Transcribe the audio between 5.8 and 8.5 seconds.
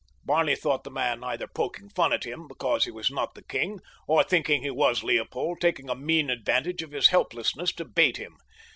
a mean advantage of his helplessness to bait him.